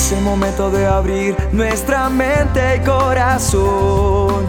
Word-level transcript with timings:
Es 0.00 0.12
el 0.12 0.22
momento 0.22 0.70
de 0.70 0.86
abrir 0.86 1.36
nuestra 1.52 2.08
mente 2.08 2.76
y 2.76 2.80
corazón 2.80 4.46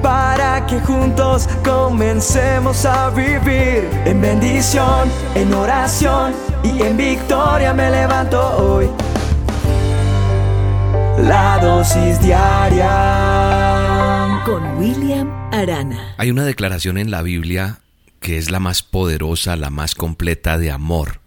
para 0.00 0.64
que 0.66 0.78
juntos 0.78 1.48
comencemos 1.64 2.84
a 2.84 3.10
vivir 3.10 3.90
en 4.04 4.20
bendición, 4.20 5.10
en 5.34 5.52
oración 5.52 6.32
y 6.62 6.80
en 6.80 6.96
victoria 6.96 7.74
me 7.74 7.90
levanto 7.90 8.40
hoy. 8.56 8.88
La 11.24 11.58
dosis 11.60 12.20
diaria 12.22 12.86
con 14.46 14.78
William 14.78 15.28
Arana. 15.52 16.14
Hay 16.18 16.30
una 16.30 16.44
declaración 16.44 16.98
en 16.98 17.10
la 17.10 17.22
Biblia 17.22 17.80
que 18.20 18.38
es 18.38 18.48
la 18.48 18.60
más 18.60 18.84
poderosa, 18.84 19.56
la 19.56 19.70
más 19.70 19.96
completa 19.96 20.56
de 20.56 20.70
amor, 20.70 21.18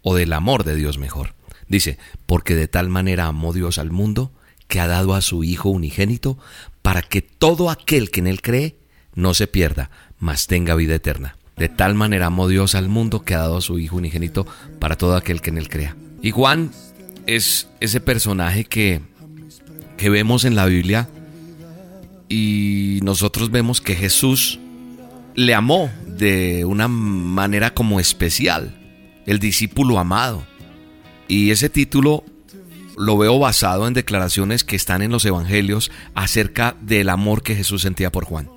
o 0.00 0.14
del 0.14 0.32
amor 0.32 0.64
de 0.64 0.74
Dios 0.74 0.96
mejor. 0.96 1.34
Dice, 1.74 1.98
porque 2.26 2.54
de 2.54 2.68
tal 2.68 2.88
manera 2.88 3.26
amó 3.26 3.52
Dios 3.52 3.78
al 3.78 3.90
mundo, 3.90 4.30
que 4.68 4.78
ha 4.78 4.86
dado 4.86 5.12
a 5.12 5.20
su 5.20 5.42
Hijo 5.42 5.70
unigénito, 5.70 6.38
para 6.82 7.02
que 7.02 7.20
todo 7.20 7.68
aquel 7.68 8.12
que 8.12 8.20
en 8.20 8.28
él 8.28 8.42
cree 8.42 8.76
no 9.16 9.34
se 9.34 9.48
pierda, 9.48 9.90
mas 10.20 10.46
tenga 10.46 10.76
vida 10.76 10.94
eterna. 10.94 11.36
De 11.56 11.68
tal 11.68 11.96
manera 11.96 12.26
amó 12.26 12.46
Dios 12.46 12.76
al 12.76 12.88
mundo 12.88 13.24
que 13.24 13.34
ha 13.34 13.38
dado 13.38 13.56
a 13.56 13.60
su 13.60 13.80
Hijo 13.80 13.96
unigénito 13.96 14.46
para 14.78 14.94
todo 14.94 15.16
aquel 15.16 15.40
que 15.40 15.50
en 15.50 15.58
él 15.58 15.68
crea. 15.68 15.96
Y 16.22 16.30
Juan 16.30 16.70
es 17.26 17.66
ese 17.80 18.00
personaje 18.00 18.66
que, 18.66 19.00
que 19.96 20.10
vemos 20.10 20.44
en 20.44 20.54
la 20.54 20.66
Biblia 20.66 21.08
y 22.28 23.00
nosotros 23.02 23.50
vemos 23.50 23.80
que 23.80 23.96
Jesús 23.96 24.60
le 25.34 25.54
amó 25.54 25.90
de 26.06 26.64
una 26.66 26.86
manera 26.86 27.74
como 27.74 27.98
especial, 27.98 28.76
el 29.26 29.40
discípulo 29.40 29.98
amado. 29.98 30.46
Y 31.28 31.50
ese 31.50 31.68
título 31.68 32.24
lo 32.96 33.18
veo 33.18 33.38
basado 33.38 33.86
en 33.88 33.94
declaraciones 33.94 34.64
que 34.64 34.76
están 34.76 35.02
en 35.02 35.10
los 35.10 35.24
evangelios 35.24 35.90
acerca 36.14 36.76
del 36.80 37.08
amor 37.08 37.42
que 37.42 37.56
Jesús 37.56 37.82
sentía 37.82 38.12
por 38.12 38.24
Juan. 38.24 38.50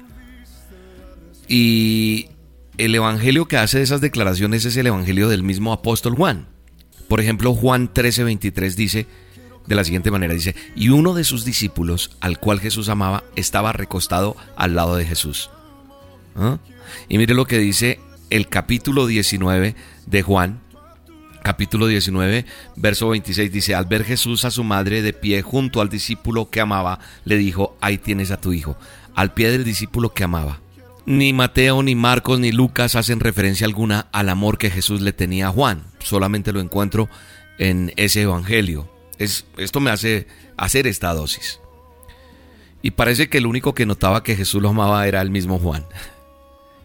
Y 1.48 2.30
el 2.78 2.94
evangelio 2.94 3.48
que 3.48 3.58
hace 3.58 3.82
esas 3.82 4.02
declaraciones 4.02 4.66
es 4.66 4.78
el 4.78 4.88
evangelio 4.88 5.30
del 5.30 5.44
mismo 5.44 5.74
apóstol 5.74 6.16
Juan. 6.16 6.48
Por 7.08 7.20
ejemplo, 7.22 7.56
Juan 7.56 7.94
13:23 7.94 8.76
dice 8.76 9.08
de 9.66 9.76
la 9.76 9.84
siguiente 9.84 10.12
manera, 10.12 10.34
dice, 10.34 10.56
y 10.76 10.90
uno 10.90 11.14
de 11.14 11.26
sus 11.26 11.44
discípulos, 11.44 12.16
al 12.22 12.40
cual 12.40 12.62
Jesús 12.62 12.88
amaba, 12.88 13.26
estaba 13.36 13.74
recostado 13.74 14.38
al 14.56 14.76
lado 14.76 14.96
de 14.96 15.06
Jesús. 15.06 15.50
¿Ah? 16.36 16.60
Y 17.10 17.18
mire 17.18 17.34
lo 17.34 17.46
que 17.46 17.58
dice 17.58 18.00
el 18.30 18.48
capítulo 18.48 19.08
19 19.08 19.76
de 20.06 20.22
Juan, 20.22 20.62
capítulo 21.48 21.88
19, 21.88 22.46
verso 22.76 23.08
26 23.08 23.50
dice, 23.54 23.74
al 23.74 23.86
ver 23.86 24.04
Jesús 24.04 24.44
a 24.44 24.52
su 24.52 24.66
madre 24.66 25.02
de 25.02 25.14
pie 25.14 25.42
junto 25.42 25.80
al 25.80 25.88
discípulo 25.88 26.50
que 26.50 26.60
amaba, 26.60 27.00
le 27.24 27.38
dijo, 27.38 27.78
ahí 27.80 27.98
tienes 27.98 28.32
a 28.32 28.42
tu 28.42 28.52
hijo, 28.52 28.76
al 29.16 29.34
pie 29.34 29.50
del 29.50 29.64
discípulo 29.64 30.14
que 30.14 30.26
amaba. 30.26 30.60
Ni 31.06 31.32
Mateo, 31.32 31.84
ni 31.84 31.96
Marcos, 31.96 32.42
ni 32.42 32.52
Lucas 32.52 32.96
hacen 32.96 33.22
referencia 33.22 33.66
alguna 33.66 34.08
al 34.12 34.28
amor 34.28 34.58
que 34.58 34.70
Jesús 34.70 35.00
le 35.00 35.14
tenía 35.14 35.48
a 35.48 35.52
Juan, 35.52 35.86
solamente 36.00 36.52
lo 36.52 36.60
encuentro 36.60 37.08
en 37.60 37.94
ese 37.96 38.24
evangelio. 38.24 38.92
Es, 39.18 39.46
esto 39.56 39.80
me 39.80 39.90
hace 39.90 40.28
hacer 40.58 40.86
esta 40.86 41.14
dosis. 41.14 41.62
Y 42.82 42.92
parece 42.92 43.30
que 43.30 43.38
el 43.38 43.46
único 43.46 43.74
que 43.74 43.86
notaba 43.86 44.22
que 44.22 44.36
Jesús 44.36 44.62
lo 44.62 44.68
amaba 44.68 45.08
era 45.08 45.22
el 45.22 45.30
mismo 45.30 45.60
Juan. 45.60 45.86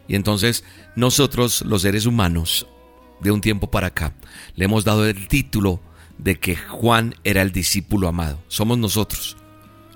Y 0.07 0.15
entonces 0.15 0.63
nosotros, 0.95 1.63
los 1.63 1.83
seres 1.83 2.07
humanos, 2.07 2.69
de 3.23 3.31
un 3.31 3.41
tiempo 3.41 3.71
para 3.71 3.89
acá, 3.89 4.13
le 4.57 4.65
hemos 4.65 4.85
dado 4.85 5.07
el 5.07 5.29
título 5.29 5.81
de 6.19 6.39
que 6.39 6.57
Juan 6.57 7.15
era 7.25 7.43
el 7.43 7.53
discípulo 7.53 8.09
amado. 8.09 8.39
Somos 8.49 8.79
nosotros 8.79 9.37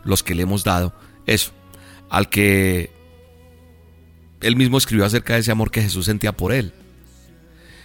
los 0.05 0.23
que 0.23 0.35
le 0.35 0.43
hemos 0.43 0.65
dado 0.65 0.95
eso, 1.27 1.53
al 2.09 2.29
que 2.29 2.91
él 4.41 4.57
mismo 4.57 4.79
escribió 4.79 5.05
acerca 5.05 5.35
de 5.35 5.41
ese 5.41 5.51
amor 5.51 5.71
que 5.71 5.83
Jesús 5.83 6.07
sentía 6.07 6.33
por 6.33 6.53
él. 6.53 6.73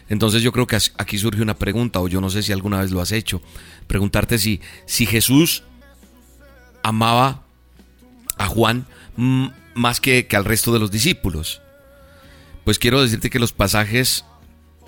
Entonces 0.09 0.41
yo 0.41 0.51
creo 0.51 0.67
que 0.67 0.77
aquí 0.97 1.17
surge 1.17 1.41
una 1.41 1.57
pregunta, 1.57 1.99
o 1.99 2.07
yo 2.07 2.21
no 2.21 2.29
sé 2.29 2.43
si 2.43 2.51
alguna 2.51 2.81
vez 2.81 2.91
lo 2.91 3.01
has 3.01 3.11
hecho, 3.11 3.41
preguntarte 3.87 4.37
si, 4.37 4.61
si 4.85 5.05
Jesús 5.05 5.63
amaba 6.83 7.43
a 8.37 8.47
Juan 8.47 8.85
más 9.73 10.01
que, 10.01 10.27
que 10.27 10.35
al 10.35 10.45
resto 10.45 10.73
de 10.73 10.79
los 10.79 10.91
discípulos. 10.91 11.61
Pues 12.65 12.77
quiero 12.77 13.01
decirte 13.01 13.29
que 13.29 13.39
los 13.39 13.53
pasajes 13.53 14.25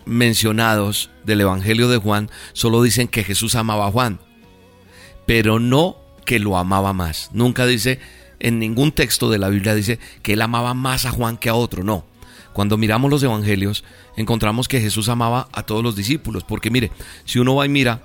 mencionados 0.05 1.09
del 1.23 1.41
Evangelio 1.41 1.89
de 1.89 1.97
Juan 1.97 2.29
solo 2.53 2.81
dicen 2.81 3.07
que 3.07 3.23
Jesús 3.23 3.55
amaba 3.55 3.87
a 3.87 3.91
Juan, 3.91 4.19
pero 5.25 5.59
no 5.59 5.97
que 6.25 6.39
lo 6.39 6.57
amaba 6.57 6.93
más. 6.93 7.29
Nunca 7.33 7.65
dice, 7.65 7.99
en 8.39 8.59
ningún 8.59 8.91
texto 8.91 9.29
de 9.29 9.39
la 9.39 9.49
Biblia 9.49 9.75
dice 9.75 9.99
que 10.21 10.33
él 10.33 10.41
amaba 10.41 10.73
más 10.73 11.05
a 11.05 11.11
Juan 11.11 11.37
que 11.37 11.49
a 11.49 11.55
otro, 11.55 11.83
no. 11.83 12.05
Cuando 12.53 12.77
miramos 12.77 13.09
los 13.09 13.23
evangelios, 13.23 13.83
encontramos 14.15 14.67
que 14.67 14.79
Jesús 14.79 15.09
amaba 15.09 15.47
a 15.51 15.63
todos 15.63 15.83
los 15.83 15.95
discípulos, 15.95 16.43
porque 16.43 16.69
mire, 16.69 16.91
si 17.25 17.39
uno 17.39 17.55
va 17.55 17.65
y 17.65 17.69
mira, 17.69 18.03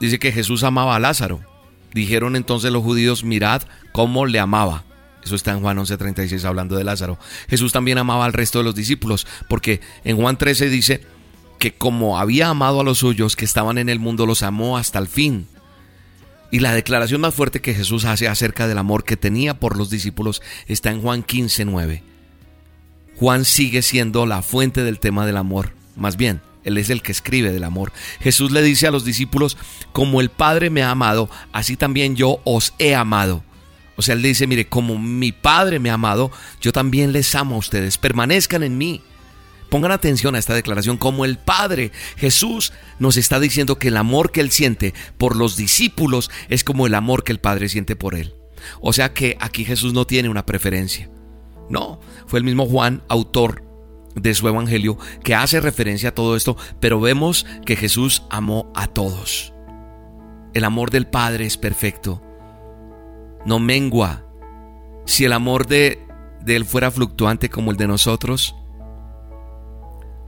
dice 0.00 0.18
que 0.18 0.32
Jesús 0.32 0.64
amaba 0.64 0.96
a 0.96 1.00
Lázaro. 1.00 1.40
Dijeron 1.94 2.36
entonces 2.36 2.72
los 2.72 2.82
judíos, 2.82 3.24
mirad 3.24 3.62
cómo 3.92 4.26
le 4.26 4.40
amaba. 4.40 4.84
Eso 5.22 5.36
está 5.36 5.52
en 5.52 5.60
Juan 5.60 5.78
11:36 5.78 6.44
hablando 6.44 6.76
de 6.76 6.84
Lázaro. 6.84 7.18
Jesús 7.48 7.72
también 7.72 7.98
amaba 7.98 8.24
al 8.24 8.32
resto 8.32 8.58
de 8.58 8.64
los 8.64 8.74
discípulos, 8.74 9.26
porque 9.48 9.80
en 10.04 10.16
Juan 10.16 10.38
13 10.38 10.70
dice 10.70 11.02
que 11.58 11.74
como 11.74 12.18
había 12.18 12.48
amado 12.48 12.80
a 12.80 12.84
los 12.84 12.98
suyos 12.98 13.36
que 13.36 13.44
estaban 13.44 13.78
en 13.78 13.88
el 13.88 13.98
mundo, 13.98 14.26
los 14.26 14.42
amó 14.42 14.76
hasta 14.78 14.98
el 14.98 15.08
fin. 15.08 15.46
Y 16.50 16.60
la 16.60 16.72
declaración 16.72 17.20
más 17.20 17.34
fuerte 17.34 17.60
que 17.60 17.74
Jesús 17.74 18.04
hace 18.04 18.26
acerca 18.28 18.66
del 18.66 18.78
amor 18.78 19.04
que 19.04 19.16
tenía 19.16 19.60
por 19.60 19.76
los 19.76 19.90
discípulos 19.90 20.40
está 20.66 20.90
en 20.90 21.02
Juan 21.02 21.22
15:9. 21.22 22.02
Juan 23.16 23.44
sigue 23.44 23.82
siendo 23.82 24.26
la 24.26 24.42
fuente 24.42 24.84
del 24.84 25.00
tema 25.00 25.26
del 25.26 25.36
amor, 25.36 25.72
más 25.96 26.16
bien, 26.16 26.40
él 26.64 26.78
es 26.78 26.90
el 26.90 27.02
que 27.02 27.12
escribe 27.12 27.52
del 27.52 27.64
amor. 27.64 27.92
Jesús 28.20 28.52
le 28.52 28.62
dice 28.62 28.86
a 28.86 28.90
los 28.90 29.04
discípulos, 29.04 29.56
como 29.92 30.20
el 30.20 30.30
Padre 30.30 30.70
me 30.70 30.82
ha 30.82 30.90
amado, 30.90 31.28
así 31.52 31.76
también 31.76 32.14
yo 32.14 32.40
os 32.44 32.74
he 32.78 32.94
amado. 32.94 33.42
O 33.96 34.02
sea, 34.02 34.14
él 34.14 34.22
dice, 34.22 34.46
mire, 34.46 34.68
como 34.68 34.98
mi 34.98 35.32
Padre 35.32 35.80
me 35.80 35.90
ha 35.90 35.94
amado, 35.94 36.30
yo 36.60 36.70
también 36.72 37.12
les 37.12 37.34
amo 37.34 37.56
a 37.56 37.58
ustedes, 37.58 37.98
permanezcan 37.98 38.62
en 38.62 38.78
mí. 38.78 39.02
Pongan 39.70 39.92
atención 39.92 40.34
a 40.34 40.38
esta 40.38 40.54
declaración, 40.54 40.96
como 40.96 41.24
el 41.24 41.38
Padre 41.38 41.92
Jesús 42.16 42.72
nos 42.98 43.16
está 43.16 43.40
diciendo 43.40 43.78
que 43.78 43.88
el 43.88 43.96
amor 43.96 44.32
que 44.32 44.40
Él 44.40 44.50
siente 44.50 44.94
por 45.16 45.36
los 45.36 45.56
discípulos 45.56 46.30
es 46.48 46.64
como 46.64 46.86
el 46.86 46.94
amor 46.94 47.24
que 47.24 47.32
el 47.32 47.40
Padre 47.40 47.68
siente 47.68 47.96
por 47.96 48.14
Él. 48.14 48.34
O 48.80 48.92
sea 48.92 49.12
que 49.12 49.36
aquí 49.40 49.64
Jesús 49.64 49.92
no 49.92 50.06
tiene 50.06 50.28
una 50.28 50.46
preferencia. 50.46 51.10
No, 51.68 52.00
fue 52.26 52.38
el 52.38 52.44
mismo 52.44 52.66
Juan, 52.66 53.02
autor 53.08 53.62
de 54.14 54.34
su 54.34 54.48
evangelio, 54.48 54.98
que 55.22 55.34
hace 55.34 55.60
referencia 55.60 56.08
a 56.08 56.14
todo 56.14 56.34
esto, 56.34 56.56
pero 56.80 57.00
vemos 57.00 57.46
que 57.66 57.76
Jesús 57.76 58.22
amó 58.30 58.72
a 58.74 58.88
todos. 58.88 59.52
El 60.54 60.64
amor 60.64 60.90
del 60.90 61.06
Padre 61.06 61.46
es 61.46 61.56
perfecto 61.56 62.22
no 63.44 63.58
mengua. 63.58 64.24
Si 65.06 65.24
el 65.24 65.32
amor 65.32 65.66
de, 65.66 66.06
Él 66.46 66.64
fuera 66.64 66.90
fluctuante 66.90 67.48
como 67.48 67.70
el 67.70 67.76
de 67.76 67.86
nosotros, 67.86 68.54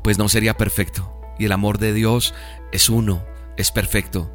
pues 0.03 0.19
no 0.19 0.28
sería 0.28 0.56
perfecto. 0.56 1.12
Y 1.38 1.47
el 1.47 1.53
amor 1.53 1.78
de 1.78 1.93
Dios 1.93 2.34
es 2.72 2.88
uno, 2.88 3.25
es 3.56 3.72
perfecto. 3.72 4.31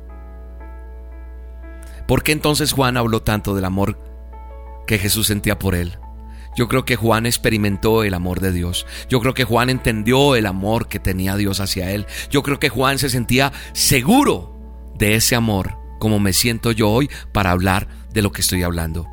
¿Por 2.08 2.24
qué 2.24 2.32
entonces 2.32 2.72
Juan 2.72 2.98
habló 2.98 3.22
tanto 3.22 3.56
del 3.56 3.66
amor 3.66 4.00
que 4.86 5.00
Jesús 5.00 5.28
sentía 5.28 5.58
por 5.58 5.76
él? 5.76 5.98
Yo 6.56 6.68
creo 6.68 6.86
que 6.86 6.96
Juan 6.96 7.26
experimentó 7.26 8.04
el 8.04 8.14
amor 8.14 8.40
de 8.40 8.52
Dios. 8.52 8.86
Yo 9.10 9.20
creo 9.20 9.34
que 9.34 9.44
Juan 9.44 9.70
entendió 9.70 10.36
el 10.36 10.46
amor 10.46 10.88
que 10.88 11.00
tenía 11.00 11.36
Dios 11.36 11.60
hacia 11.60 11.92
él. 11.92 12.06
Yo 12.30 12.44
creo 12.44 12.60
que 12.60 12.70
Juan 12.70 12.98
se 12.98 13.10
sentía 13.10 13.52
seguro 13.74 14.56
de 14.98 15.16
ese 15.16 15.36
amor, 15.36 15.78
como 16.00 16.20
me 16.20 16.32
siento 16.32 16.72
yo 16.72 16.90
hoy 16.90 17.10
para 17.34 17.52
hablar 17.52 17.88
de 18.14 18.22
lo 18.22 18.32
que 18.32 18.42
estoy 18.42 18.64
hablando. 18.64 19.08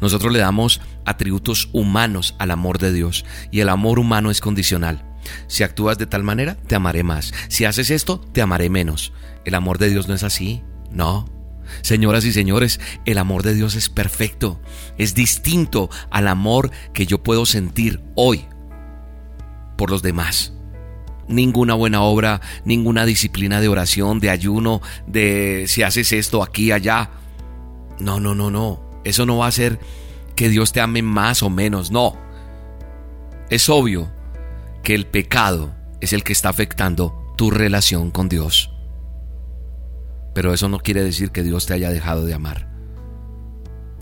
Nosotros 0.00 0.32
le 0.32 0.40
damos 0.40 0.80
atributos 1.04 1.70
humanos 1.72 2.34
al 2.38 2.50
amor 2.50 2.78
de 2.78 2.92
Dios 2.92 3.24
y 3.52 3.60
el 3.60 3.68
amor 3.68 3.98
humano 4.00 4.30
es 4.30 4.40
condicional. 4.40 5.04
Si 5.46 5.62
actúas 5.62 5.98
de 5.98 6.06
tal 6.06 6.22
manera, 6.22 6.56
te 6.66 6.74
amaré 6.74 7.02
más. 7.02 7.32
Si 7.48 7.64
haces 7.64 7.90
esto, 7.90 8.20
te 8.32 8.42
amaré 8.42 8.70
menos. 8.70 9.12
El 9.44 9.54
amor 9.54 9.78
de 9.78 9.90
Dios 9.90 10.08
no 10.08 10.14
es 10.14 10.22
así. 10.22 10.62
No. 10.90 11.28
Señoras 11.82 12.24
y 12.24 12.32
señores, 12.32 12.80
el 13.04 13.18
amor 13.18 13.42
de 13.42 13.54
Dios 13.54 13.74
es 13.74 13.88
perfecto. 13.88 14.60
Es 14.98 15.14
distinto 15.14 15.90
al 16.10 16.28
amor 16.28 16.70
que 16.92 17.06
yo 17.06 17.22
puedo 17.22 17.46
sentir 17.46 18.00
hoy 18.14 18.46
por 19.76 19.90
los 19.90 20.02
demás. 20.02 20.52
Ninguna 21.26 21.74
buena 21.74 22.02
obra, 22.02 22.40
ninguna 22.64 23.06
disciplina 23.06 23.60
de 23.60 23.68
oración, 23.68 24.20
de 24.20 24.30
ayuno, 24.30 24.82
de 25.06 25.64
si 25.68 25.82
haces 25.82 26.12
esto 26.12 26.42
aquí, 26.42 26.70
allá, 26.70 27.10
no, 27.98 28.20
no, 28.20 28.34
no, 28.34 28.50
no. 28.50 28.80
Eso 29.04 29.24
no 29.26 29.38
va 29.38 29.46
a 29.46 29.48
hacer 29.48 29.78
que 30.36 30.48
Dios 30.48 30.72
te 30.72 30.80
ame 30.80 31.02
más 31.02 31.42
o 31.42 31.50
menos, 31.50 31.90
no. 31.90 32.16
Es 33.50 33.68
obvio 33.68 34.10
que 34.84 34.94
el 34.94 35.06
pecado 35.06 35.74
es 36.02 36.12
el 36.12 36.22
que 36.22 36.34
está 36.34 36.50
afectando 36.50 37.32
tu 37.38 37.50
relación 37.50 38.10
con 38.10 38.28
Dios. 38.28 38.70
Pero 40.34 40.52
eso 40.52 40.68
no 40.68 40.78
quiere 40.78 41.02
decir 41.02 41.30
que 41.30 41.42
Dios 41.42 41.64
te 41.64 41.72
haya 41.72 41.90
dejado 41.90 42.26
de 42.26 42.34
amar. 42.34 42.68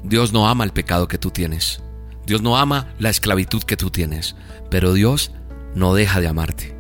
Dios 0.03 0.33
no 0.33 0.49
ama 0.49 0.65
el 0.65 0.73
pecado 0.73 1.07
que 1.07 1.19
tú 1.19 1.31
tienes. 1.31 1.81
Dios 2.27 2.43
no 2.43 2.57
ama 2.59 2.95
la 2.99 3.11
esclavitud 3.11 3.63
que 3.63 3.77
tú 3.77 3.91
tienes. 3.91 4.35
Pero 4.71 4.93
Dios 4.93 5.31
no 5.77 5.95
deja 5.95 6.21
de 6.21 6.27
amarte. 6.27 6.77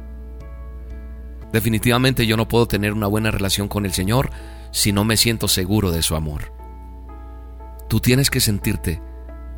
Definitivamente 1.52 2.26
yo 2.26 2.36
no 2.36 2.48
puedo 2.48 2.66
tener 2.66 2.94
una 2.94 3.06
buena 3.06 3.30
relación 3.30 3.68
con 3.68 3.86
el 3.86 3.92
Señor 3.92 4.30
si 4.72 4.92
no 4.92 5.04
me 5.04 5.16
siento 5.16 5.46
seguro 5.46 5.92
de 5.92 6.02
su 6.02 6.16
amor. 6.16 6.52
Tú 7.88 8.00
tienes 8.00 8.30
que 8.30 8.40
sentirte 8.40 9.00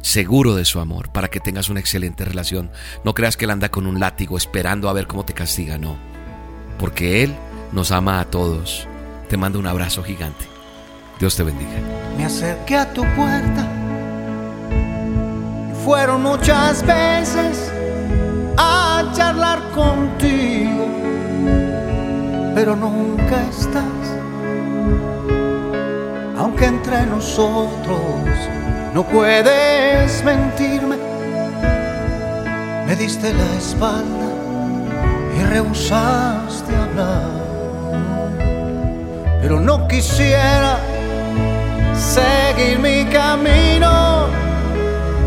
seguro 0.05 0.55
de 0.55 0.67
su 0.67 0.81
amor 0.81 1.09
para 1.09 1.29
que 1.29 1.41
tengas 1.41 1.71
una 1.71 1.81
excelente 1.81 2.27
relación. 2.27 2.71
No 3.05 3.15
creas 3.15 3.39
que 3.39 3.47
Él 3.47 3.51
anda 3.51 3.71
con 3.71 3.87
un 3.87 3.99
látigo 3.99 4.37
esperando 4.37 4.89
a 4.89 4.93
ver 4.93 5.07
cómo 5.07 5.25
te 5.25 5.33
castiga, 5.33 5.79
no. 5.79 5.97
Porque 6.79 7.25
Él 7.25 7.35
nos 7.73 7.91
ama 7.91 8.21
a 8.21 8.27
todos. 8.27 8.87
Te 9.31 9.39
mando 9.39 9.59
un 9.59 9.67
abrazo 9.67 10.03
gigante. 10.03 10.45
Dios 11.19 11.35
te 11.37 11.43
bendiga. 11.43 11.73
Me 12.19 12.27
acerqué 12.27 12.77
a 12.77 12.93
tu 12.93 13.03
puerta. 13.15 13.67
Fueron 15.85 16.23
muchas 16.23 16.85
veces 16.87 17.73
a 18.59 19.11
charlar 19.17 19.71
contigo, 19.71 20.87
pero 22.55 22.77
nunca 22.77 23.43
estás. 23.49 23.85
Aunque 26.37 26.67
entre 26.67 27.07
nosotros 27.07 27.99
no 28.95 29.03
puedes 29.03 30.23
mentirme, 30.23 30.97
me 32.87 32.95
diste 32.95 33.35
la 33.35 33.57
espalda 33.59 34.29
y 35.37 35.43
rehusaste 35.43 36.77
hablar. 36.77 37.43
Pero 39.43 39.59
no 39.59 39.89
quisiera 39.89 40.79
seguir 41.93 42.79
mi 42.79 43.05
camino 43.07 44.29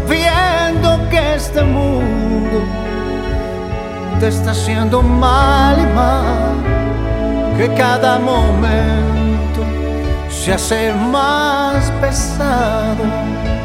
viendo 0.08 1.10
que 1.10 1.36
este 1.36 1.62
mundo 1.62 2.64
te 4.22 4.30
está 4.30 4.52
haciendo 4.52 5.02
mal 5.04 5.78
y 5.78 5.88
mal, 5.94 7.58
que 7.58 7.68
cada 7.76 8.18
momento 8.18 9.62
se 10.30 10.54
hace 10.54 10.94
más 10.94 11.92
pesado. 12.00 13.57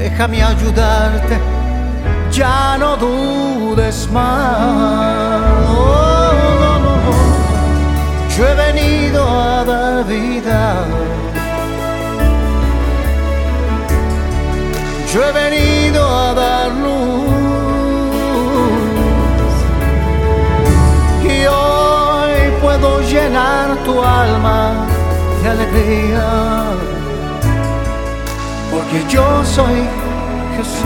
Déjame 0.00 0.42
ayudarte, 0.42 1.38
ya 2.32 2.78
no 2.78 2.96
dudes 2.96 4.08
más. 4.10 4.56
Oh. 5.68 6.00
Yo 8.40 8.48
he 8.48 8.54
venido 8.54 9.22
a 9.28 9.62
dar 9.64 10.04
vida. 10.06 10.86
Yo 15.12 15.22
he 15.22 15.32
venido 15.32 16.00
a 16.02 16.32
dar 16.32 16.70
luz. 16.70 17.30
Y 21.22 21.46
hoy 21.46 22.50
puedo 22.62 23.02
llenar 23.02 23.76
tu 23.84 24.02
alma 24.02 24.86
de 25.42 25.48
alegría. 25.50 26.99
Porque 28.90 29.04
yo 29.08 29.44
soy 29.44 29.86
Jesús. 30.56 30.84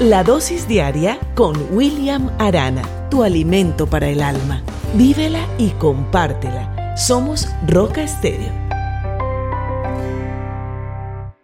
La 0.00 0.24
dosis 0.24 0.66
diaria 0.66 1.18
con 1.36 1.54
William 1.70 2.30
Arana, 2.40 2.82
tu 3.10 3.22
alimento 3.22 3.86
para 3.86 4.08
el 4.08 4.20
alma. 4.22 4.62
Vívela 4.94 5.46
y 5.56 5.70
compártela. 5.70 6.96
Somos 6.96 7.48
Roca 7.68 8.02
Estéreo 8.02 8.61